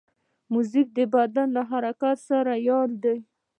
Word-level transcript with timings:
موزیک 0.53 0.87
د 0.97 0.99
بدن 1.13 1.47
له 1.57 1.61
حرکت 1.71 2.17
سره 2.29 2.53
یار 2.69 2.89
دی. 3.03 3.17